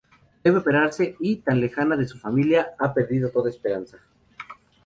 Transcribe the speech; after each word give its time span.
Debe 0.43 0.57
operarse 0.57 1.15
y, 1.19 1.35
tan 1.35 1.59
lejana 1.59 1.95
de 1.95 2.07
su 2.07 2.17
familia, 2.17 2.71
ha 2.79 2.91
perdido 2.91 3.29
toda 3.29 3.51
esperanza. 3.51 3.99